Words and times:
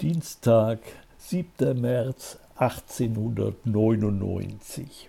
Dienstag, 0.00 0.80
7. 1.18 1.80
März 1.80 2.40
1899. 2.56 5.08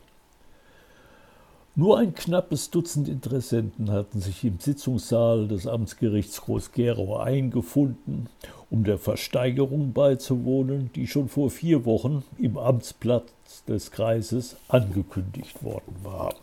Nur 1.74 1.98
ein 1.98 2.14
knappes 2.14 2.70
Dutzend 2.70 3.10
Interessenten 3.10 3.90
hatten 3.90 4.22
sich 4.22 4.44
im 4.44 4.60
Sitzungssaal 4.60 5.48
des 5.48 5.66
Amtsgerichts 5.66 6.42
Groß-Gerau 6.42 7.18
eingefunden, 7.18 8.30
um 8.70 8.84
der 8.84 9.00
Versteigerung 9.00 9.92
beizuwohnen, 9.92 10.92
die 10.94 11.08
schon 11.08 11.30
vor 11.30 11.50
vier 11.50 11.84
Wochen 11.86 12.24
im 12.38 12.60
Amtsblatt 12.60 13.26
des 13.68 13.90
Kreises 13.90 14.56
angekündigt 14.68 15.64
worden 15.64 15.96
war. 16.04 16.36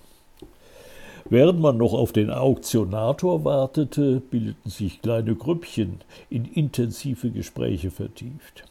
Während 1.32 1.60
man 1.60 1.78
noch 1.78 1.94
auf 1.94 2.12
den 2.12 2.28
Auktionator 2.28 3.42
wartete, 3.42 4.20
bildeten 4.20 4.68
sich 4.68 5.00
kleine 5.00 5.34
Grüppchen 5.34 6.02
in 6.28 6.44
intensive 6.44 7.30
Gespräche 7.30 7.90
vertieft. 7.90 8.64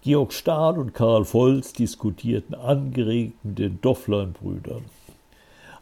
Georg 0.00 0.32
Stahl 0.32 0.78
und 0.78 0.94
Karl 0.94 1.26
Volz 1.26 1.74
diskutierten 1.74 2.54
angeregt 2.54 3.44
mit 3.44 3.58
den 3.58 3.78
Dofflein-Brüdern. 3.82 4.86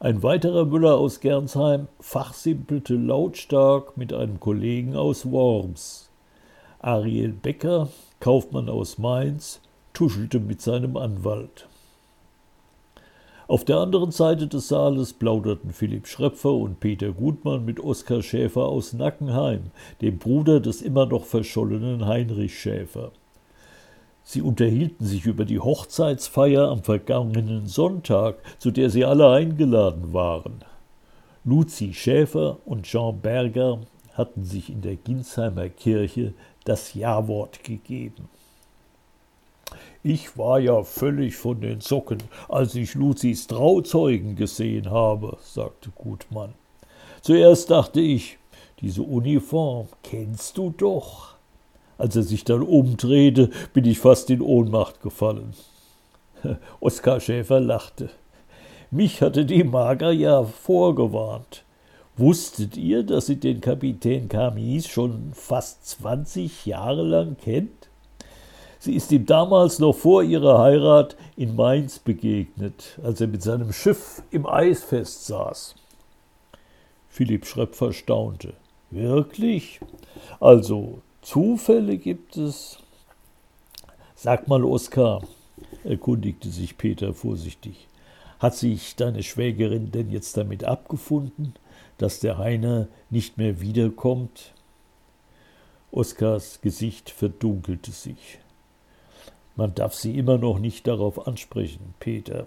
Ein 0.01 0.25
weiterer 0.25 0.65
Müller 0.65 0.97
aus 0.97 1.21
Gernsheim 1.21 1.87
fachsimpelte 2.01 2.95
lautstark 2.95 3.97
mit 3.97 4.13
einem 4.13 4.41
Kollegen 4.41 4.97
aus 4.97 5.31
Worms. 5.31 6.11
Ariel 6.81 7.29
Becker, 7.29 7.89
Kaufmann 8.19 8.69
aus 8.69 8.99
Mainz, 8.99 9.61
tuschelte 9.93 10.41
mit 10.41 10.61
seinem 10.61 10.97
Anwalt. 10.97 11.68
Auf 13.49 13.65
der 13.65 13.79
anderen 13.79 14.11
Seite 14.11 14.47
des 14.47 14.69
Saales 14.69 15.15
plauderten 15.15 15.73
Philipp 15.73 16.07
Schröpfer 16.07 16.53
und 16.53 16.81
Peter 16.81 17.13
Gutmann 17.13 17.65
mit 17.65 17.81
Oskar 17.81 18.21
Schäfer 18.21 18.67
aus 18.67 18.93
Nackenheim, 18.93 19.71
dem 20.03 20.19
Bruder 20.19 20.61
des 20.61 20.83
immer 20.83 21.07
noch 21.07 21.25
verschollenen 21.25 22.05
Heinrich 22.05 22.59
Schäfer. 22.59 23.11
Sie 24.23 24.43
unterhielten 24.43 25.07
sich 25.07 25.25
über 25.25 25.47
die 25.47 25.61
Hochzeitsfeier 25.61 26.69
am 26.69 26.83
vergangenen 26.83 27.67
Sonntag, 27.69 28.37
zu 28.59 28.71
der 28.71 28.91
sie 28.91 29.07
alle 29.07 29.31
eingeladen 29.31 30.13
waren. 30.13 30.63
Luzi 31.43 31.95
Schäfer 31.95 32.59
und 32.67 32.83
Jean 32.83 33.19
Berger 33.23 33.81
hatten 34.13 34.45
sich 34.45 34.69
in 34.69 34.83
der 34.83 34.97
Ginsheimer 34.97 35.71
Kirche 35.71 36.35
das 36.67 36.93
Jawort 36.93 37.65
gegeben. 37.65 38.29
Ich 40.03 40.39
war 40.39 40.61
ja 40.61 40.85
völlig 40.85 41.37
von 41.37 41.61
den 41.61 41.81
Socken, 41.81 42.19
als 42.49 42.75
ich 42.75 42.95
Luzis 42.95 43.47
Trauzeugen 43.47 44.37
gesehen 44.37 44.91
habe, 44.91 45.37
sagte 45.43 45.91
Gutmann. 45.91 46.55
Zuerst 47.21 47.71
dachte 47.71 48.01
ich, 48.01 48.39
diese 48.81 49.03
Uniform 49.03 49.89
kennst 50.03 50.57
du 50.57 50.71
doch. 50.71 51.35
Als 51.99 52.15
er 52.15 52.23
sich 52.23 52.45
dann 52.45 52.63
umdrehte, 52.63 53.51
bin 53.73 53.85
ich 53.85 53.99
fast 53.99 54.31
in 54.31 54.41
Ohnmacht 54.41 55.03
gefallen. 55.03 55.53
Oskar 56.81 57.19
Schäfer 57.19 57.59
lachte. 57.59 58.11
Mich 58.91 59.21
hatte 59.21 59.45
die 59.45 59.65
Mager 59.65 60.13
ja 60.13 60.45
vorgewarnt. 60.45 61.65
Wusstet 62.17 62.77
ihr, 62.77 63.05
dass 63.05 63.27
sie 63.27 63.37
den 63.37 63.61
Kapitän 63.61 64.29
Camis 64.29 64.89
schon 64.89 65.33
fast 65.35 65.87
zwanzig 65.87 66.67
Jahre 66.67 67.03
lang 67.03 67.37
kennt? 67.37 67.78
Sie 68.81 68.95
ist 68.95 69.11
ihm 69.11 69.27
damals 69.27 69.81
noch 69.81 69.95
vor 69.95 70.23
ihrer 70.23 70.61
Heirat 70.61 71.17
in 71.37 71.57
Mainz 71.57 71.99
begegnet, 71.99 72.99
als 73.03 73.21
er 73.21 73.27
mit 73.27 73.43
seinem 73.43 73.73
Schiff 73.73 74.23
im 74.31 74.47
Eis 74.47 74.85
festsaß. 74.85 75.75
Philipp 77.09 77.47
Schröpfer 77.47 77.93
staunte. 77.93 78.55
Wirklich? 78.91 79.81
Also 80.39 81.03
Zufälle 81.23 81.99
gibt 81.99 82.37
es? 82.37 82.79
Sag 84.15 84.47
mal, 84.47 84.65
Oskar, 84.65 85.23
erkundigte 85.85 86.49
sich 86.49 86.79
Peter 86.79 87.13
vorsichtig, 87.15 87.89
hat 88.39 88.55
sich 88.55 88.95
deine 88.95 89.23
Schwägerin 89.23 89.91
denn 89.91 90.11
jetzt 90.11 90.37
damit 90.37 90.65
abgefunden, 90.65 91.55
dass 91.99 92.21
der 92.21 92.39
Heiner 92.39 92.87
nicht 93.11 93.39
mehr 93.39 93.61
wiederkommt? 93.61 94.53
Oskars 95.91 96.61
Gesicht 96.61 97.11
verdunkelte 97.11 97.91
sich. 97.91 98.39
Man 99.59 99.75
darf 99.75 99.93
sie 99.93 100.17
immer 100.17 100.39
noch 100.39 100.61
nicht 100.61 100.87
darauf 100.87 101.27
ansprechen, 101.27 101.93
Peter. 101.99 102.47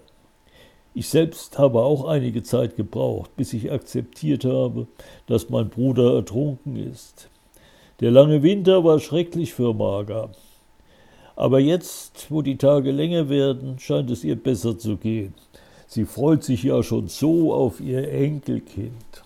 Ich 0.94 1.10
selbst 1.10 1.58
habe 1.58 1.80
auch 1.80 2.06
einige 2.06 2.42
Zeit 2.42 2.74
gebraucht, 2.74 3.36
bis 3.36 3.52
ich 3.52 3.70
akzeptiert 3.70 4.46
habe, 4.46 4.86
dass 5.26 5.50
mein 5.50 5.68
Bruder 5.68 6.14
ertrunken 6.14 6.76
ist. 6.76 7.28
Der 8.00 8.10
lange 8.10 8.42
Winter 8.42 8.82
war 8.82 8.98
schrecklich 8.98 9.52
für 9.52 9.74
Marga. 9.74 10.30
Aber 11.36 11.60
jetzt, 11.60 12.30
wo 12.30 12.40
die 12.40 12.56
Tage 12.56 12.92
länger 12.92 13.28
werden, 13.28 13.78
scheint 13.78 14.10
es 14.10 14.24
ihr 14.24 14.36
besser 14.36 14.78
zu 14.78 14.96
gehen. 14.96 15.34
Sie 15.86 16.06
freut 16.06 16.42
sich 16.42 16.62
ja 16.62 16.82
schon 16.82 17.08
so 17.08 17.52
auf 17.52 17.78
ihr 17.82 18.10
Enkelkind. 18.10 19.22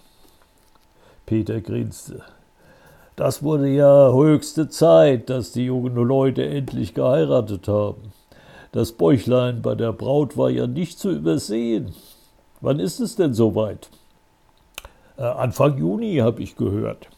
Peter 1.25 1.61
grinste. 1.61 2.25
Das 3.17 3.43
wurde 3.43 3.69
ja 3.69 4.13
höchste 4.13 4.69
Zeit, 4.69 5.31
dass 5.31 5.53
die 5.53 5.65
jungen 5.65 5.95
Leute 5.95 6.45
endlich 6.45 6.93
geheiratet 6.93 7.67
haben. 7.67 8.13
Das 8.73 8.93
Bäuchlein 8.93 9.63
bei 9.63 9.75
der 9.75 9.95
Braut 9.95 10.37
war 10.37 10.51
ja 10.51 10.67
nicht 10.67 10.99
zu 10.99 11.11
übersehen. 11.11 11.95
Wann 12.61 12.79
ist 12.79 13.01
es 13.01 13.17
denn 13.17 13.33
soweit? 13.33 13.89
Äh, 15.17 15.23
Anfang 15.23 15.79
Juni, 15.79 16.17
habe 16.17 16.43
ich 16.43 16.57
gehört. 16.57 17.09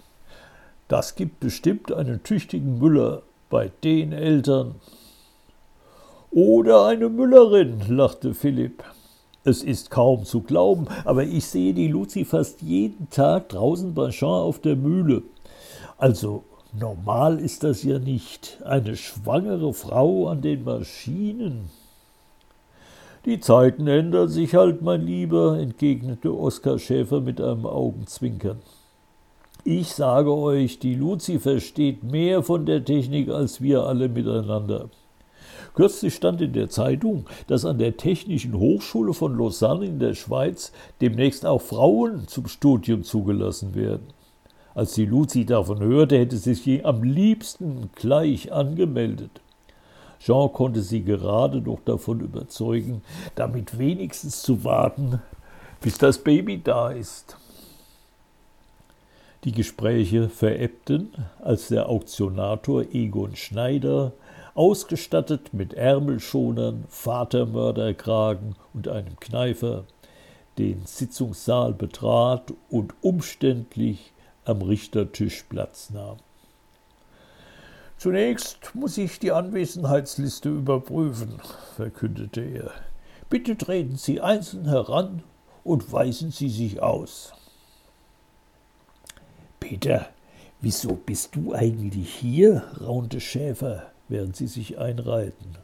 Das 0.86 1.16
gibt 1.16 1.41
bestimmt 1.41 1.92
einen 1.92 2.22
tüchtigen 2.22 2.78
Müller 2.78 3.22
bei 3.50 3.72
den 3.82 4.12
Eltern. 4.12 4.76
Oder 6.30 6.86
eine 6.86 7.09
Müllerin, 7.09 7.80
lachte 7.88 8.34
Philipp. 8.34 8.84
Es 9.42 9.65
ist 9.65 9.91
kaum 9.91 10.25
zu 10.25 10.42
glauben, 10.42 10.86
aber 11.04 11.25
ich 11.25 11.47
sehe 11.47 11.75
die 11.75 11.88
Luzi 11.88 12.25
fast 12.25 12.62
jeden 12.62 13.10
Tag 13.10 13.48
draußen 13.48 13.94
bei 13.94 14.10
Jean 14.10 14.42
auf 14.42 14.60
der 14.60 14.76
Mühle. 14.76 15.22
Also 15.98 16.44
normal 16.78 17.41
ist 17.41 17.64
das 17.64 17.82
ja 17.82 17.98
nicht. 17.98 18.59
Eine 18.64 18.97
schwangere 18.97 19.75
Frau 19.75 20.28
an 20.28 20.42
den 20.42 20.62
Maschinen. 20.62 21.70
Die 23.25 23.41
Zeiten 23.41 23.88
ändern 23.88 24.28
sich 24.28 24.54
halt, 24.54 24.81
mein 24.81 25.03
Lieber, 25.03 25.59
entgegnete 25.59 26.32
Oskar 26.32 26.78
Schäfer 26.78 27.20
mit 27.20 27.41
einem 27.41 27.66
Augenzwinkern. 27.66 28.60
Ich 29.64 29.88
sage 29.88 30.32
euch, 30.32 30.78
die 30.78 30.94
Luzi 30.94 31.41
versteht 31.41 32.04
mehr 32.04 32.44
von 32.44 32.65
der 32.65 32.84
Technik 32.84 33.28
als 33.28 33.60
wir 33.60 33.82
alle 33.82 34.09
miteinander. 34.09 34.88
Kürzlich 35.75 36.15
stand 36.15 36.41
in 36.41 36.53
der 36.53 36.70
Zeitung, 36.70 37.26
dass 37.48 37.65
an 37.65 37.78
der 37.78 37.97
Technischen 37.97 38.54
Hochschule 38.54 39.12
von 39.15 39.36
Lausanne 39.36 39.84
in 39.84 39.98
der 39.98 40.15
Schweiz 40.15 40.72
demnächst 41.00 41.44
auch 41.44 41.60
Frauen 41.60 42.28
zum 42.28 42.47
Studium 42.47 43.03
zugelassen 43.03 43.75
werden. 43.75 44.06
Als 44.74 44.94
die 44.94 45.06
Luzi 45.06 45.44
davon 45.44 45.80
hörte, 45.80 46.18
hätte 46.18 46.36
sie 46.36 46.54
sich 46.54 46.86
am 46.86 47.02
liebsten 47.02 47.90
gleich 47.94 48.52
angemeldet. 48.52 49.40
Jean 50.20 50.52
konnte 50.52 50.82
sie 50.82 51.02
gerade 51.02 51.60
noch 51.60 51.80
davon 51.84 52.20
überzeugen, 52.20 53.02
damit 53.34 53.78
wenigstens 53.78 54.42
zu 54.42 54.64
warten, 54.64 55.22
bis 55.80 55.98
das 55.98 56.18
Baby 56.18 56.60
da 56.62 56.90
ist. 56.90 57.36
Die 59.44 59.52
Gespräche 59.52 60.28
verebbten, 60.28 61.12
als 61.40 61.68
der 61.68 61.88
Auktionator 61.88 62.82
Egon 62.92 63.36
Schneider, 63.36 64.12
ausgestattet 64.54 65.54
mit 65.54 65.74
Ärmelschonern, 65.74 66.84
Vatermörderkragen 66.88 68.56
und 68.74 68.88
einem 68.88 69.18
Kneifer, 69.20 69.84
den 70.58 70.82
Sitzungssaal 70.84 71.72
betrat 71.72 72.52
und 72.68 72.92
umständlich 73.00 74.12
am 74.48 74.62
Richtertisch 74.62 75.44
Platz 75.48 75.91
nahm. 75.91 76.19
Zunächst 77.98 78.75
muss 78.75 78.97
ich 78.97 79.19
die 79.19 79.32
Anwesenheitsliste 79.32 80.48
überprüfen, 80.48 81.41
verkündete 81.77 82.41
er. 82.41 82.71
Bitte 83.28 83.56
treten 83.56 83.97
Sie 83.97 84.21
einzeln 84.21 84.68
heran 84.68 85.22
und 85.65 85.92
weisen 85.92 86.30
Sie 86.30 86.48
sich 86.48 86.80
aus. 86.80 87.33
Peter, 89.60 90.09
wieso 90.60 90.95
bist 90.95 91.34
du 91.34 91.53
eigentlich 91.53 92.15
hier? 92.15 92.62
raunte 92.80 93.21
Schäfer, 93.21 93.91
während 94.09 94.36
sie 94.36 94.47
sich 94.47 94.78
einreihten. 94.78 95.59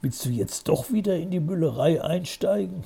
Willst 0.00 0.24
du 0.24 0.30
jetzt 0.30 0.68
doch 0.68 0.90
wieder 0.92 1.16
in 1.16 1.30
die 1.30 1.40
Müllerei 1.40 2.02
einsteigen? 2.02 2.84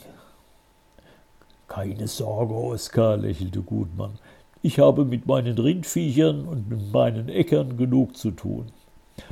Keine 1.69 2.09
Sorge, 2.09 2.55
Oskar, 2.55 3.17
lächelte 3.17 3.63
Gutmann. 3.63 4.19
Ich 4.67 4.79
habe 4.79 5.05
mit 5.05 5.27
meinen 5.27 5.59
Rindviechern 5.59 6.49
und 6.49 6.71
mit 6.71 6.91
meinen 6.91 7.29
Äckern 7.29 7.77
genug 7.77 8.17
zu 8.17 8.31
tun. 8.31 8.69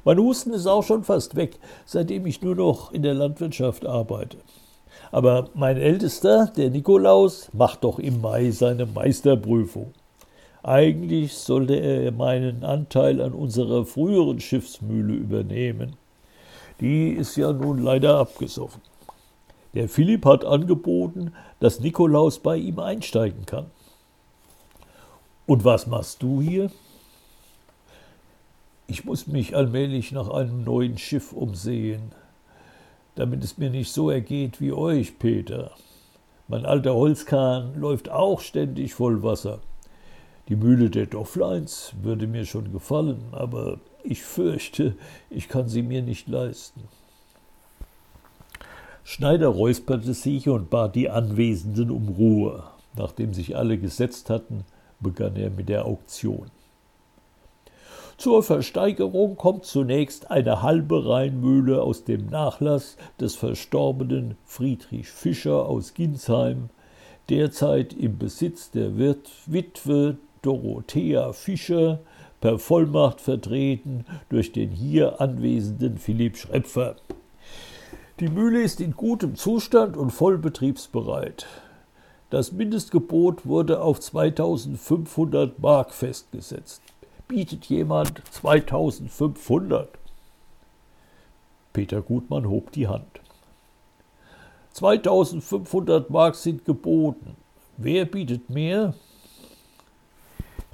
Mein 0.04 0.18
Husten 0.18 0.52
ist 0.52 0.66
auch 0.66 0.82
schon 0.82 1.04
fast 1.04 1.36
weg, 1.36 1.58
seitdem 1.86 2.26
ich 2.26 2.42
nur 2.42 2.54
noch 2.54 2.92
in 2.92 3.02
der 3.02 3.14
Landwirtschaft 3.14 3.86
arbeite. 3.86 4.36
Aber 5.10 5.48
mein 5.54 5.78
Ältester, 5.78 6.52
der 6.54 6.68
Nikolaus, 6.68 7.48
macht 7.54 7.82
doch 7.82 7.98
im 7.98 8.20
Mai 8.20 8.50
seine 8.50 8.84
Meisterprüfung. 8.84 9.94
Eigentlich 10.62 11.32
sollte 11.32 11.76
er 11.76 12.12
meinen 12.12 12.62
Anteil 12.62 13.22
an 13.22 13.32
unserer 13.32 13.86
früheren 13.86 14.38
Schiffsmühle 14.38 15.14
übernehmen. 15.14 15.96
Die 16.78 17.08
ist 17.08 17.36
ja 17.36 17.54
nun 17.54 17.78
leider 17.78 18.18
abgesoffen. 18.18 18.82
Der 19.72 19.88
Philipp 19.88 20.26
hat 20.26 20.44
angeboten, 20.44 21.32
dass 21.58 21.80
Nikolaus 21.80 22.38
bei 22.38 22.58
ihm 22.58 22.78
einsteigen 22.80 23.46
kann. 23.46 23.70
Und 25.46 25.64
was 25.64 25.86
machst 25.86 26.22
du 26.22 26.40
hier? 26.40 26.70
Ich 28.86 29.04
muss 29.04 29.26
mich 29.26 29.56
allmählich 29.56 30.12
nach 30.12 30.28
einem 30.28 30.64
neuen 30.64 30.98
Schiff 30.98 31.32
umsehen, 31.32 32.12
damit 33.14 33.42
es 33.42 33.58
mir 33.58 33.70
nicht 33.70 33.92
so 33.92 34.10
ergeht 34.10 34.60
wie 34.60 34.72
euch, 34.72 35.18
Peter. 35.18 35.72
Mein 36.48 36.66
alter 36.66 36.94
Holzkahn 36.94 37.80
läuft 37.80 38.10
auch 38.10 38.40
ständig 38.40 38.94
voll 38.94 39.22
Wasser. 39.22 39.60
Die 40.48 40.56
Mühle 40.56 40.90
der 40.90 41.06
Doffleins 41.06 41.94
würde 42.02 42.26
mir 42.26 42.44
schon 42.44 42.72
gefallen, 42.72 43.22
aber 43.32 43.78
ich 44.02 44.22
fürchte, 44.22 44.96
ich 45.30 45.48
kann 45.48 45.68
sie 45.68 45.82
mir 45.82 46.02
nicht 46.02 46.28
leisten. 46.28 46.82
Schneider 49.04 49.48
räusperte 49.48 50.14
sich 50.14 50.48
und 50.48 50.70
bat 50.70 50.94
die 50.94 51.10
Anwesenden 51.10 51.90
um 51.90 52.08
Ruhe. 52.08 52.64
Nachdem 52.96 53.32
sich 53.32 53.56
alle 53.56 53.78
gesetzt 53.78 54.28
hatten, 54.28 54.64
begann 55.02 55.36
er 55.36 55.50
mit 55.50 55.68
der 55.68 55.84
Auktion. 55.84 56.50
Zur 58.18 58.42
Versteigerung 58.42 59.36
kommt 59.36 59.64
zunächst 59.64 60.30
eine 60.30 60.62
halbe 60.62 61.08
Rheinmühle 61.08 61.82
aus 61.82 62.04
dem 62.04 62.26
Nachlass 62.26 62.96
des 63.18 63.34
verstorbenen 63.34 64.36
Friedrich 64.44 65.08
Fischer 65.08 65.66
aus 65.66 65.94
Ginsheim, 65.94 66.68
derzeit 67.30 67.92
im 67.92 68.18
Besitz 68.18 68.70
der 68.70 68.96
Wirt 68.96 69.30
Witwe 69.46 70.18
Dorothea 70.42 71.32
Fischer, 71.32 72.00
per 72.40 72.58
Vollmacht 72.58 73.20
vertreten 73.20 74.04
durch 74.28 74.52
den 74.52 74.70
hier 74.70 75.20
anwesenden 75.20 75.96
Philipp 75.98 76.36
Schrepfer. 76.36 76.96
Die 78.20 78.28
Mühle 78.28 78.62
ist 78.62 78.80
in 78.80 78.92
gutem 78.92 79.36
Zustand 79.36 79.96
und 79.96 80.10
voll 80.10 80.38
betriebsbereit. 80.38 81.46
Das 82.32 82.50
Mindestgebot 82.50 83.44
wurde 83.44 83.82
auf 83.82 84.00
2500 84.00 85.58
Mark 85.58 85.92
festgesetzt. 85.92 86.80
Bietet 87.28 87.66
jemand 87.66 88.22
2500? 88.30 89.90
Peter 91.74 92.00
Gutmann 92.00 92.48
hob 92.48 92.72
die 92.72 92.88
Hand. 92.88 93.20
2500 94.70 96.08
Mark 96.08 96.36
sind 96.36 96.64
geboten. 96.64 97.36
Wer 97.76 98.06
bietet 98.06 98.48
mehr? 98.48 98.94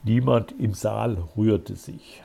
Niemand 0.04 0.54
im 0.60 0.74
Saal 0.74 1.18
rührte 1.36 1.74
sich. 1.74 2.22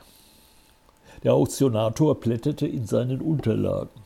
Der 1.24 1.34
Auktionator 1.34 2.20
blätterte 2.20 2.68
in 2.68 2.86
seinen 2.86 3.20
Unterlagen. 3.20 4.03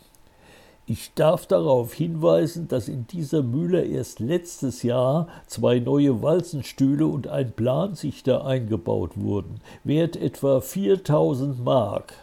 Ich 0.91 1.13
darf 1.13 1.45
darauf 1.45 1.93
hinweisen, 1.93 2.67
dass 2.67 2.89
in 2.89 3.07
dieser 3.09 3.43
Mühle 3.43 3.85
erst 3.85 4.21
letztes 4.21 4.83
Jahr 4.83 5.29
zwei 5.47 5.81
neue 5.81 6.23
Walzenstühle 6.23 7.07
und 7.07 7.29
ein 7.29 7.53
Plansichter 7.53 8.47
eingebaut 8.47 9.11
wurden, 9.15 9.61
wert 9.85 10.17
etwa 10.17 10.63
4000 10.63 11.63
Mark. 11.63 12.15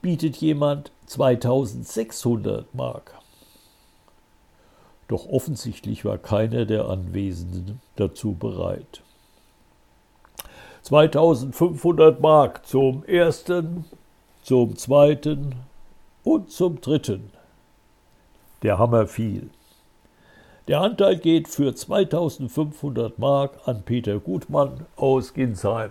Bietet 0.00 0.38
jemand 0.38 0.90
2600 1.06 2.74
Mark? 2.74 3.14
Doch 5.06 5.28
offensichtlich 5.28 6.04
war 6.04 6.18
keiner 6.18 6.64
der 6.64 6.88
Anwesenden 6.88 7.80
dazu 7.94 8.32
bereit. 8.32 9.02
2500 10.82 12.20
Mark 12.20 12.66
zum 12.66 13.04
ersten, 13.04 13.84
zum 14.42 14.74
zweiten 14.74 15.54
und 16.24 16.50
zum 16.50 16.80
dritten. 16.80 17.30
Der 18.62 18.78
Hammer 18.78 19.06
fiel. 19.06 19.50
Der 20.68 20.80
Anteil 20.80 21.16
geht 21.16 21.48
für 21.48 21.74
2500 21.74 23.18
Mark 23.18 23.58
an 23.66 23.82
Peter 23.82 24.20
Gutmann 24.20 24.86
aus 24.96 25.34
Ginsheim. 25.34 25.90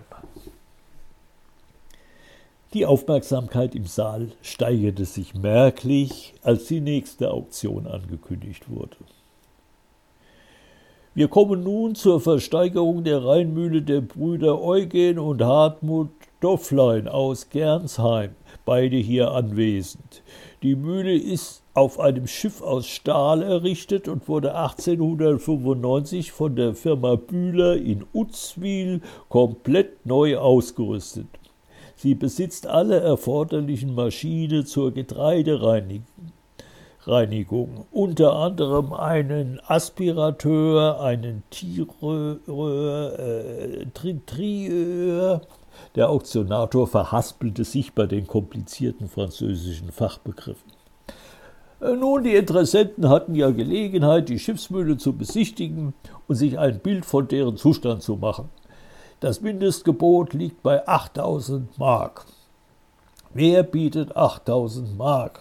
Die 2.72 2.86
Aufmerksamkeit 2.86 3.74
im 3.74 3.84
Saal 3.84 4.32
steigerte 4.40 5.04
sich 5.04 5.34
merklich, 5.34 6.32
als 6.42 6.64
die 6.64 6.80
nächste 6.80 7.30
Auktion 7.30 7.86
angekündigt 7.86 8.70
wurde. 8.70 8.96
Wir 11.14 11.28
kommen 11.28 11.62
nun 11.62 11.94
zur 11.94 12.22
Versteigerung 12.22 13.04
der 13.04 13.22
Rheinmühle 13.22 13.82
der 13.82 14.00
Brüder 14.00 14.62
Eugen 14.62 15.18
und 15.18 15.42
Hartmut 15.42 16.08
Dofflein 16.42 17.06
aus 17.06 17.50
Gernsheim, 17.50 18.32
beide 18.64 18.96
hier 18.96 19.30
anwesend. 19.30 20.22
Die 20.62 20.74
Mühle 20.74 21.14
ist 21.14 21.62
auf 21.72 22.00
einem 22.00 22.26
Schiff 22.26 22.60
aus 22.60 22.88
Stahl 22.88 23.42
errichtet 23.42 24.08
und 24.08 24.28
wurde 24.28 24.56
1895 24.56 26.32
von 26.32 26.56
der 26.56 26.74
Firma 26.74 27.14
Bühler 27.14 27.76
in 27.76 28.04
Utzwil 28.12 29.00
komplett 29.28 30.04
neu 30.04 30.36
ausgerüstet. 30.36 31.28
Sie 31.94 32.16
besitzt 32.16 32.66
alle 32.66 32.98
erforderlichen 32.98 33.94
Maschinen 33.94 34.66
zur 34.66 34.92
Getreidereinigung 34.92 36.04
Reinigung. 37.04 37.86
Unter 37.90 38.36
anderem 38.36 38.92
einen 38.92 39.60
Aspirateur, 39.66 41.00
einen 41.00 41.42
Tireur, 41.50 43.18
äh, 43.18 43.86
Trieur. 44.26 45.40
Der 45.94 46.10
Auktionator 46.10 46.86
verhaspelte 46.86 47.64
sich 47.64 47.92
bei 47.94 48.06
den 48.06 48.26
komplizierten 48.26 49.08
französischen 49.08 49.92
Fachbegriffen. 49.92 50.72
Äh, 51.80 51.96
nun, 51.96 52.24
die 52.24 52.34
Interessenten 52.34 53.08
hatten 53.08 53.34
ja 53.34 53.50
Gelegenheit, 53.50 54.28
die 54.28 54.38
Schiffsmühle 54.38 54.96
zu 54.96 55.12
besichtigen 55.12 55.94
und 56.28 56.36
sich 56.36 56.58
ein 56.58 56.78
Bild 56.80 57.04
von 57.04 57.28
deren 57.28 57.56
Zustand 57.56 58.02
zu 58.02 58.16
machen. 58.16 58.48
Das 59.20 59.40
Mindestgebot 59.40 60.32
liegt 60.32 60.62
bei 60.62 60.86
8000 60.86 61.78
Mark. 61.78 62.24
Wer 63.34 63.62
bietet 63.62 64.16
8000 64.16 64.96
Mark? 64.96 65.40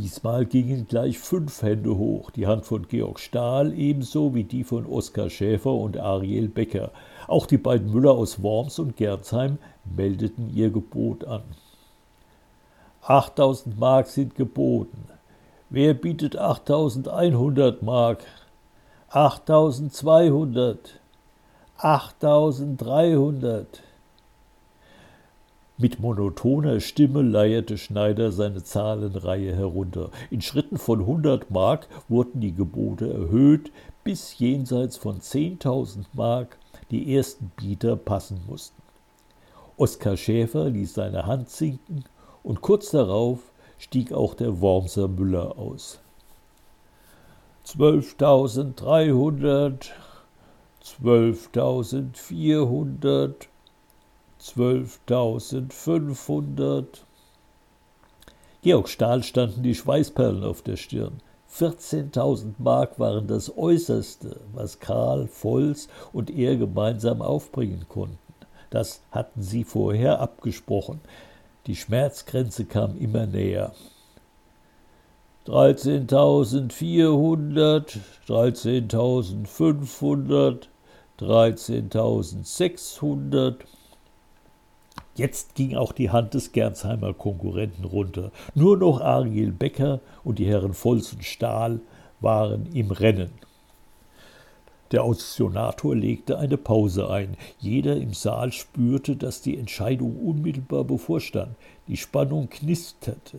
Diesmal 0.00 0.46
gingen 0.46 0.86
gleich 0.86 1.18
fünf 1.18 1.60
Hände 1.60 1.98
hoch, 1.98 2.30
die 2.30 2.46
Hand 2.46 2.64
von 2.64 2.86
Georg 2.86 3.18
Stahl 3.18 3.76
ebenso 3.76 4.32
wie 4.32 4.44
die 4.44 4.62
von 4.62 4.86
Oskar 4.86 5.28
Schäfer 5.28 5.72
und 5.72 5.98
Ariel 5.98 6.46
Becker. 6.46 6.92
Auch 7.26 7.46
die 7.46 7.58
beiden 7.58 7.90
Müller 7.90 8.12
aus 8.12 8.40
Worms 8.40 8.78
und 8.78 8.96
Gerzheim 8.96 9.58
meldeten 9.96 10.54
ihr 10.54 10.70
Gebot 10.70 11.24
an. 11.24 11.42
8000 13.02 13.76
Mark 13.76 14.06
sind 14.06 14.36
geboten. 14.36 15.04
Wer 15.68 15.94
bietet 15.94 16.36
8100 16.36 17.82
Mark? 17.82 18.20
8200. 19.08 21.00
8300. 21.76 23.82
Mit 25.80 26.00
monotoner 26.00 26.80
Stimme 26.80 27.22
leierte 27.22 27.78
Schneider 27.78 28.32
seine 28.32 28.64
Zahlenreihe 28.64 29.54
herunter. 29.54 30.10
In 30.28 30.40
Schritten 30.40 30.76
von 30.76 31.06
hundert 31.06 31.52
Mark 31.52 31.86
wurden 32.08 32.40
die 32.40 32.52
Gebote 32.52 33.12
erhöht, 33.12 33.70
bis 34.02 34.40
jenseits 34.40 34.96
von 34.96 35.20
zehntausend 35.20 36.12
Mark 36.14 36.58
die 36.90 37.14
ersten 37.14 37.52
Bieter 37.54 37.94
passen 37.94 38.40
mussten. 38.48 38.82
Oskar 39.76 40.16
Schäfer 40.16 40.68
ließ 40.68 40.94
seine 40.94 41.26
Hand 41.26 41.48
sinken 41.48 42.02
und 42.42 42.60
kurz 42.60 42.90
darauf 42.90 43.38
stieg 43.78 44.12
auch 44.12 44.34
der 44.34 44.60
Wormser 44.60 45.06
Müller 45.06 45.58
aus. 45.58 46.00
Zwölftausenddreihundert, 47.62 49.92
zwölftausendvierhundert, 50.80 53.48
zwölftausendfünfhundert. 54.38 57.04
Georg 58.62 58.88
Stahl 58.88 59.22
standen 59.22 59.62
die 59.62 59.74
Schweißperlen 59.74 60.44
auf 60.44 60.62
der 60.62 60.76
Stirn. 60.76 61.20
14.000 61.54 62.54
Mark 62.58 62.98
waren 62.98 63.26
das 63.26 63.56
Äußerste, 63.56 64.40
was 64.52 64.80
Karl, 64.80 65.28
Volz 65.28 65.88
und 66.12 66.28
er 66.30 66.56
gemeinsam 66.56 67.22
aufbringen 67.22 67.86
konnten. 67.88 68.18
Das 68.70 69.00
hatten 69.10 69.42
sie 69.42 69.64
vorher 69.64 70.20
abgesprochen. 70.20 71.00
Die 71.66 71.76
Schmerzgrenze 71.76 72.66
kam 72.66 72.98
immer 72.98 73.26
näher. 73.26 73.72
13.400, 75.46 77.98
13.500, 78.26 80.68
13.600. 81.18 83.54
Jetzt 85.18 85.54
ging 85.56 85.74
auch 85.74 85.90
die 85.90 86.10
Hand 86.10 86.34
des 86.34 86.52
Gernsheimer 86.52 87.12
Konkurrenten 87.12 87.84
runter. 87.84 88.30
Nur 88.54 88.76
noch 88.76 89.00
Ariel 89.00 89.50
Becker 89.50 89.98
und 90.22 90.38
die 90.38 90.46
Herren 90.46 90.74
Volz 90.74 91.12
und 91.12 91.24
Stahl 91.24 91.80
waren 92.20 92.66
im 92.72 92.92
Rennen. 92.92 93.32
Der 94.92 95.02
Auktionator 95.02 95.96
legte 95.96 96.38
eine 96.38 96.56
Pause 96.56 97.10
ein. 97.10 97.36
Jeder 97.58 97.96
im 97.96 98.14
Saal 98.14 98.52
spürte, 98.52 99.16
dass 99.16 99.42
die 99.42 99.58
Entscheidung 99.58 100.24
unmittelbar 100.24 100.84
bevorstand. 100.84 101.56
Die 101.88 101.96
Spannung 101.96 102.48
knisterte. 102.48 103.38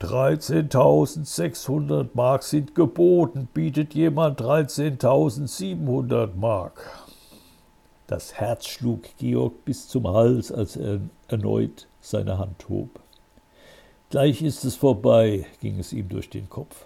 13.600 0.00 2.08
Mark 2.14 2.42
sind 2.42 2.74
geboten. 2.74 3.48
Bietet 3.52 3.92
jemand 3.92 4.40
13.700 4.40 6.36
Mark? 6.36 7.01
Das 8.12 8.34
Herz 8.34 8.66
schlug 8.66 9.04
Georg 9.16 9.64
bis 9.64 9.88
zum 9.88 10.06
Hals, 10.06 10.52
als 10.52 10.76
er 10.76 11.00
erneut 11.28 11.88
seine 12.02 12.36
Hand 12.36 12.68
hob. 12.68 13.00
Gleich 14.10 14.42
ist 14.42 14.66
es 14.66 14.76
vorbei, 14.76 15.46
ging 15.62 15.78
es 15.78 15.94
ihm 15.94 16.10
durch 16.10 16.28
den 16.28 16.50
Kopf. 16.50 16.84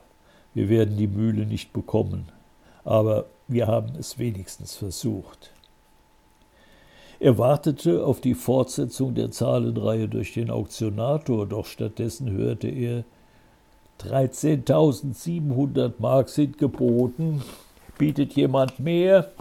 Wir 0.54 0.68
werden 0.68 0.96
die 0.96 1.08
Mühle 1.08 1.44
nicht 1.44 1.72
bekommen, 1.72 2.28
aber 2.84 3.26
wir 3.48 3.66
haben 3.66 3.96
es 3.98 4.20
wenigstens 4.20 4.76
versucht. 4.76 5.50
Er 7.18 7.38
wartete 7.38 8.06
auf 8.06 8.20
die 8.20 8.34
Fortsetzung 8.34 9.16
der 9.16 9.32
Zahlenreihe 9.32 10.06
durch 10.06 10.32
den 10.32 10.48
Auktionator, 10.48 11.44
doch 11.44 11.66
stattdessen 11.66 12.30
hörte 12.30 12.68
er 12.68 13.02
13.700 13.98 15.94
Mark 15.98 16.28
sind 16.28 16.56
geboten. 16.56 17.42
Bietet 17.98 18.34
jemand 18.34 18.78
mehr? 18.78 19.32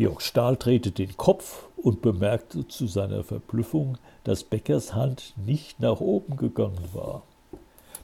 Georg 0.00 0.22
Stahl 0.22 0.56
drehte 0.56 0.92
den 0.92 1.14
Kopf 1.18 1.68
und 1.76 2.00
bemerkte 2.00 2.66
zu 2.66 2.86
seiner 2.86 3.22
Verblüffung, 3.22 3.98
dass 4.24 4.44
Beckers 4.44 4.94
Hand 4.94 5.34
nicht 5.36 5.78
nach 5.78 6.00
oben 6.00 6.38
gegangen 6.38 6.88
war. 6.94 7.20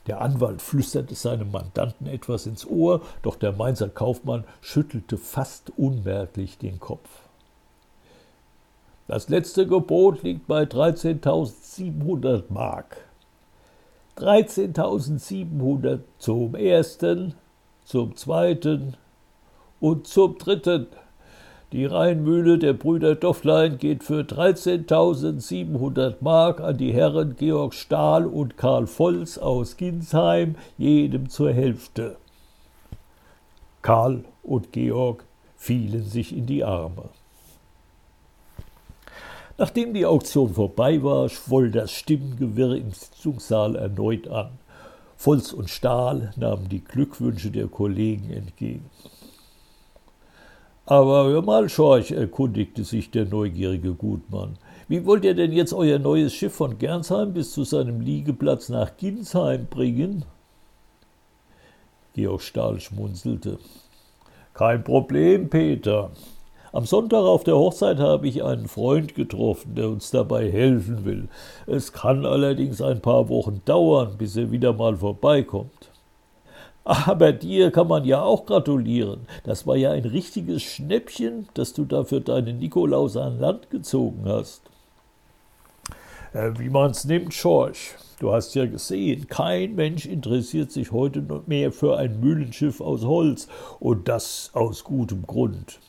Der 0.05 0.21
Anwalt 0.21 0.61
flüsterte 0.61 1.15
seinem 1.15 1.49
Mandanten 1.49 2.05
etwas 2.05 2.45
ins 2.45 2.67
Ohr, 2.67 3.01
doch 3.23 3.35
der 3.35 3.51
Mainzer 3.51 3.89
Kaufmann 3.89 4.43
schüttelte 4.61 5.17
fast 5.17 5.71
unmerklich 5.75 6.59
den 6.59 6.79
Kopf. 6.79 7.09
Das 9.07 9.27
letzte 9.27 9.65
Gebot 9.65 10.21
liegt 10.21 10.45
bei 10.45 10.65
13.700 10.65 12.43
Mark. 12.49 13.07
13.700 14.17 16.01
zum 16.19 16.53
ersten, 16.53 17.33
zum 17.85 18.15
zweiten 18.15 18.95
und 19.79 20.05
zum 20.05 20.37
dritten. 20.37 20.85
Die 21.73 21.85
Rheinmühle 21.85 22.57
der 22.57 22.71
Brüder 22.71 23.15
Dofflein 23.15 23.77
geht 23.77 24.01
für 24.01 24.21
13.700 24.21 26.15
Mark 26.21 26.61
an 26.61 26.77
die 26.77 26.93
Herren 26.93 27.35
Georg 27.35 27.73
Stahl 27.73 28.25
und 28.25 28.55
Karl 28.55 28.87
Volz 28.87 29.37
aus 29.37 29.75
Ginsheim, 29.75 30.55
jedem 30.77 31.29
zur 31.29 31.51
Hälfte. 31.51 32.15
Karl 33.81 34.23
und 34.43 34.71
Georg 34.71 35.25
fielen 35.57 36.05
sich 36.05 36.33
in 36.33 36.45
die 36.45 36.63
Arme. 36.63 37.09
Nachdem 39.57 39.93
die 39.93 40.05
Auktion 40.05 40.53
vorbei 40.53 41.03
war, 41.03 41.27
schwoll 41.27 41.69
das 41.69 41.91
Stimmengewirr 41.91 42.77
im 42.77 42.91
Sitzungssaal 42.91 43.75
erneut 43.75 44.29
an. 44.29 44.51
Volz 45.17 45.51
und 45.51 45.69
Stahl 45.69 46.31
nahmen 46.37 46.69
die 46.69 46.83
Glückwünsche 46.83 47.51
der 47.51 47.67
Kollegen 47.67 48.31
entgegen. 48.31 48.85
Aber 50.89 51.25
hör 51.25 51.41
mal, 51.41 51.67
Schorch, 51.67 52.11
erkundigte 52.11 52.85
sich 52.85 53.11
der 53.11 53.25
neugierige 53.25 53.93
Gutmann. 53.93 54.57
Wie 54.87 55.05
wollt 55.05 55.25
ihr 55.25 55.35
denn 55.35 55.51
jetzt 55.51 55.73
euer 55.73 55.99
neues 55.99 56.33
Schiff 56.33 56.53
von 56.53 56.79
Gernsheim 56.79 57.33
bis 57.33 57.51
zu 57.51 57.65
seinem 57.65 57.99
Liegeplatz 57.99 58.69
nach 58.69 58.95
Ginsheim 58.95 59.65
bringen? 59.65 60.23
Georg 62.13 62.41
Stahl 62.41 62.79
schmunzelte. 62.79 63.59
Kein 64.53 64.81
Problem, 64.85 65.49
Peter. 65.49 66.09
Am 66.71 66.85
Sonntag 66.85 67.23
auf 67.23 67.43
der 67.43 67.57
Hochzeit 67.57 67.99
habe 67.99 68.29
ich 68.29 68.45
einen 68.45 68.69
Freund 68.69 69.13
getroffen, 69.13 69.75
der 69.75 69.89
uns 69.89 70.09
dabei 70.11 70.49
helfen 70.49 71.03
will. 71.03 71.27
Es 71.65 71.91
kann 71.91 72.25
allerdings 72.25 72.81
ein 72.81 73.01
paar 73.01 73.27
Wochen 73.27 73.61
dauern, 73.65 74.15
bis 74.17 74.37
er 74.37 74.51
wieder 74.51 74.71
mal 74.71 74.95
vorbeikommt. 74.95 75.91
Aber 76.87 77.33
dir 77.33 77.69
kann 77.71 77.89
man 77.89 78.05
ja 78.05 78.21
auch 78.21 78.45
gratulieren. 78.45 79.27
Das 79.43 79.67
war 79.67 79.75
ja 79.75 79.91
ein 79.91 80.05
richtiges 80.05 80.63
Schnäppchen, 80.63 81.49
dass 81.53 81.73
du 81.73 81.83
da 81.83 82.05
für 82.05 82.21
deinen 82.21 82.59
Nikolaus 82.59 83.17
an 83.17 83.41
Land 83.41 83.69
gezogen 83.69 84.21
hast. 84.23 84.61
Äh, 86.31 86.51
wie 86.57 86.69
man's 86.69 87.03
nimmt, 87.03 87.33
Schorsch. 87.33 87.95
Du 88.19 88.31
hast 88.31 88.55
ja 88.55 88.65
gesehen, 88.65 89.27
kein 89.27 89.75
Mensch 89.75 90.05
interessiert 90.05 90.71
sich 90.71 90.93
heute 90.93 91.21
mehr 91.45 91.73
für 91.73 91.97
ein 91.97 92.21
Mühlenschiff 92.21 92.79
aus 92.79 93.03
Holz 93.03 93.49
und 93.81 94.07
das 94.07 94.51
aus 94.53 94.85
gutem 94.85 95.27
Grund. 95.27 95.79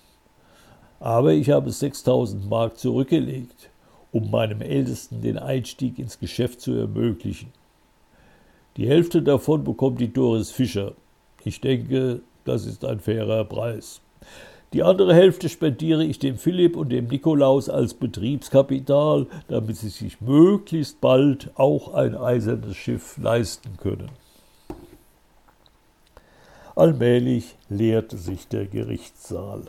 Aber 0.98 1.32
ich 1.32 1.50
habe 1.50 1.70
6000 1.70 2.50
Mark 2.50 2.76
zurückgelegt, 2.76 3.70
um 4.10 4.32
meinem 4.32 4.62
Ältesten 4.62 5.22
den 5.22 5.38
Einstieg 5.38 6.00
ins 6.00 6.18
Geschäft 6.18 6.60
zu 6.60 6.72
ermöglichen. 6.72 7.52
Die 8.78 8.88
Hälfte 8.88 9.22
davon 9.22 9.64
bekommt 9.64 10.00
die 10.00 10.12
Doris 10.12 10.52
Fischer. 10.52 10.92
Ich 11.44 11.60
denke, 11.60 12.20
das 12.44 12.64
ist 12.64 12.84
ein 12.84 13.00
fairer 13.00 13.44
Preis. 13.44 14.00
Die 14.72 14.84
andere 14.84 15.14
Hälfte 15.14 15.48
spendiere 15.48 16.04
ich 16.04 16.20
dem 16.20 16.36
Philipp 16.36 16.76
und 16.76 16.90
dem 16.90 17.08
Nikolaus 17.08 17.68
als 17.68 17.94
Betriebskapital, 17.94 19.26
damit 19.48 19.78
sie 19.78 19.88
sich 19.88 20.20
möglichst 20.20 21.00
bald 21.00 21.50
auch 21.56 21.92
ein 21.92 22.14
eisernes 22.14 22.76
Schiff 22.76 23.18
leisten 23.18 23.76
können. 23.78 24.10
Allmählich 26.76 27.56
leerte 27.68 28.16
sich 28.16 28.46
der 28.46 28.66
Gerichtssaal. 28.66 29.62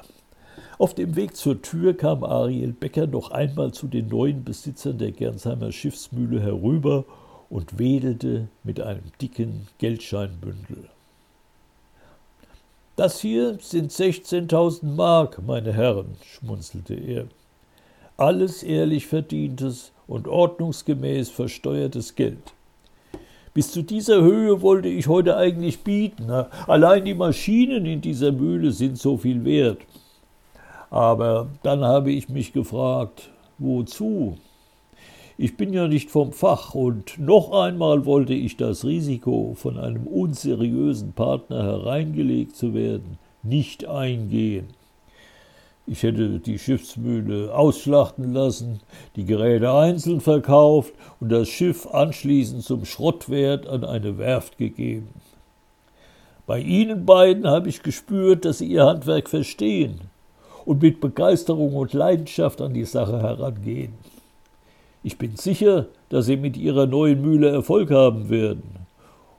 Auf 0.77 0.93
dem 0.93 1.15
Weg 1.15 1.35
zur 1.35 1.63
Tür 1.63 1.97
kam 1.97 2.23
Ariel 2.23 2.73
Becker 2.73 3.07
noch 3.07 3.31
einmal 3.31 3.71
zu 3.71 3.87
den 3.87 4.07
neuen 4.07 4.43
Besitzern 4.43 4.99
der 4.99 5.11
Gernsheimer 5.11 5.71
Schiffsmühle 5.71 6.39
herüber 6.39 7.05
und 7.49 7.79
wedelte 7.79 8.47
mit 8.63 8.79
einem 8.79 9.11
dicken 9.21 9.67
Geldscheinbündel. 9.77 10.89
Das 12.95 13.21
hier 13.21 13.57
sind 13.61 13.91
16.000 13.91 14.85
Mark, 14.85 15.41
meine 15.45 15.73
Herren, 15.73 16.15
schmunzelte 16.23 16.95
er. 16.95 17.25
Alles 18.17 18.61
ehrlich 18.61 19.07
verdientes 19.07 19.91
und 20.05 20.27
ordnungsgemäß 20.27 21.29
versteuertes 21.29 22.15
Geld. 22.15 22.53
Bis 23.53 23.71
zu 23.71 23.81
dieser 23.81 24.21
Höhe 24.21 24.61
wollte 24.61 24.89
ich 24.89 25.07
heute 25.07 25.37
eigentlich 25.37 25.79
bieten. 25.79 26.29
Allein 26.29 27.05
die 27.05 27.13
Maschinen 27.13 27.85
in 27.85 28.01
dieser 28.01 28.31
Mühle 28.31 28.71
sind 28.71 28.97
so 28.97 29.17
viel 29.17 29.43
wert. 29.45 29.79
Aber 30.89 31.47
dann 31.63 31.83
habe 31.83 32.11
ich 32.11 32.29
mich 32.29 32.53
gefragt, 32.53 33.29
wozu? 33.57 34.37
Ich 35.41 35.55
bin 35.55 35.71
ja 35.71 35.87
nicht 35.87 36.11
vom 36.11 36.33
Fach 36.33 36.75
und 36.75 37.17
noch 37.17 37.53
einmal 37.53 38.05
wollte 38.05 38.33
ich 38.33 38.57
das 38.57 38.83
Risiko, 38.83 39.53
von 39.55 39.77
einem 39.77 40.05
unseriösen 40.05 41.13
Partner 41.13 41.63
hereingelegt 41.63 42.57
zu 42.57 42.73
werden, 42.73 43.17
nicht 43.41 43.87
eingehen. 43.87 44.67
Ich 45.87 46.03
hätte 46.03 46.41
die 46.41 46.59
Schiffsmühle 46.59 47.55
ausschlachten 47.55 48.33
lassen, 48.33 48.81
die 49.15 49.23
Geräte 49.23 49.71
einzeln 49.71 50.19
verkauft 50.19 50.93
und 51.21 51.31
das 51.31 51.47
Schiff 51.47 51.87
anschließend 51.87 52.65
zum 52.65 52.83
Schrottwert 52.83 53.65
an 53.65 53.85
eine 53.85 54.17
Werft 54.17 54.57
gegeben. 54.57 55.07
Bei 56.47 56.59
Ihnen 56.59 57.05
beiden 57.05 57.47
habe 57.47 57.69
ich 57.69 57.81
gespürt, 57.81 58.43
dass 58.43 58.57
Sie 58.57 58.67
Ihr 58.67 58.85
Handwerk 58.85 59.29
verstehen 59.29 60.01
und 60.65 60.81
mit 60.81 60.99
Begeisterung 60.99 61.77
und 61.77 61.93
Leidenschaft 61.93 62.59
an 62.59 62.73
die 62.73 62.83
Sache 62.83 63.21
herangehen. 63.21 63.93
Ich 65.01 65.17
bin 65.17 65.37
sicher, 65.37 65.85
dass 66.09 66.25
Sie 66.25 66.35
mit 66.35 66.57
Ihrer 66.57 66.85
neuen 66.85 67.21
Mühle 67.21 67.49
Erfolg 67.49 67.89
haben 67.89 68.29
werden 68.29 68.85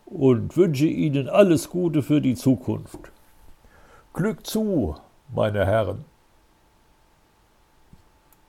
und 0.07 0.57
wünsche 0.57 0.87
Ihnen 0.87 1.29
alles 1.29 1.69
Gute 1.69 2.03
für 2.03 2.23
die 2.23 2.35
Zukunft. 2.35 2.99
Glück 4.15 4.47
zu, 4.47 4.97
meine 5.35 5.67
Herren. 5.67 6.05